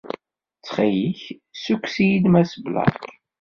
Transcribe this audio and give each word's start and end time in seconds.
Ttxil-k, 0.57 1.21
ssukk-iyi-d 1.53 2.25
Mass 2.33 2.53
Black. 2.65 3.01